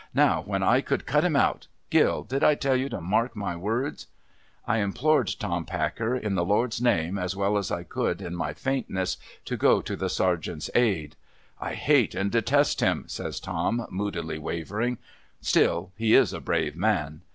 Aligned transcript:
'Now, 0.15 0.41
when 0.41 0.63
I 0.63 0.81
could 0.81 1.05
cut 1.05 1.23
him 1.23 1.35
out! 1.35 1.67
Gill! 1.91 2.23
Did 2.23 2.43
I 2.43 2.55
tell 2.55 2.75
you 2.75 2.89
to 2.89 2.99
mark 2.99 3.35
my 3.35 3.55
words?' 3.55 4.07
I 4.67 4.79
implored 4.79 5.35
Tom 5.39 5.63
Packer 5.63 6.15
in 6.15 6.33
the 6.33 6.43
Lord's 6.43 6.81
name, 6.81 7.19
as 7.19 7.35
well 7.35 7.55
as 7.55 7.69
I 7.71 7.83
could 7.83 8.19
in 8.19 8.35
my 8.35 8.51
faintness, 8.55 9.17
to 9.45 9.55
go 9.57 9.79
to 9.83 9.95
the 9.95 10.09
Sergeant's 10.09 10.71
aid.' 10.73 11.15
I 11.61 11.75
hate 11.75 12.15
and 12.15 12.31
detest 12.31 12.79
him,' 12.79 13.03
says 13.07 13.39
Tom, 13.39 13.85
moodily 13.91 14.39
wavering.' 14.39 14.97
Still, 15.39 15.91
he 15.95 16.15
is 16.15 16.33
a 16.33 16.39
brave 16.41 16.75
man.' 16.75 17.21